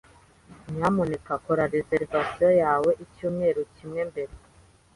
[0.75, 4.33] Nyamuneka kora reservation yawe icyumweru kimwe mbere.